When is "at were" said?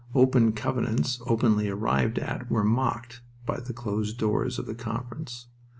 2.17-2.63